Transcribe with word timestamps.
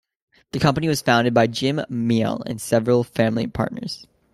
The 0.51 0.57
company 0.57 0.87
was 0.87 1.03
founded 1.03 1.31
by 1.31 1.45
Jim 1.45 1.81
Miele 1.87 2.41
and 2.47 2.59
several 2.59 3.03
family 3.03 3.45
partners. 3.45 4.07